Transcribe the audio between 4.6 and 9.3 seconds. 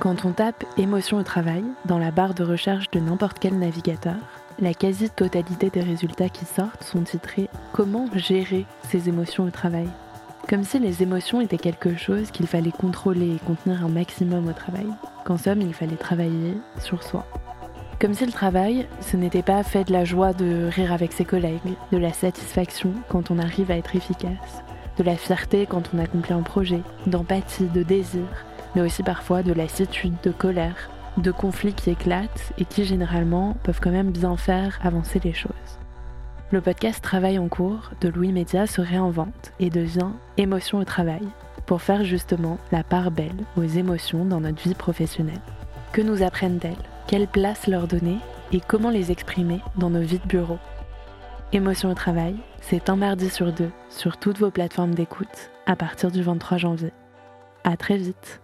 quasi-totalité des résultats qui sortent sont titrés Comment gérer ses